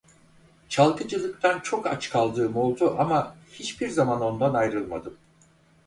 Çalgıcılıktan 0.69 1.59
çok 1.59 1.87
aç 1.87 2.09
kaldığım 2.09 2.55
oldu 2.55 2.95
ama 2.99 3.35
hiçbir 3.51 3.89
zaman 3.89 4.21
ondan 4.21 4.53
ayrılmadım. 4.53 5.17